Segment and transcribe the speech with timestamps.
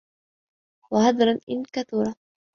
[0.91, 2.13] وَهَذْرًا إنْ كَثُرَ